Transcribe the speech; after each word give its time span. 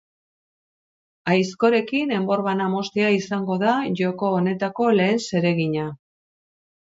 Aizkorekin 1.33 2.13
enbor 2.19 2.43
bana 2.47 2.69
moztea 2.77 3.11
izango 3.17 3.59
da 3.65 3.75
joko 4.01 4.33
honetako 4.39 4.89
lehen 4.97 5.23
zeregina. 5.29 5.85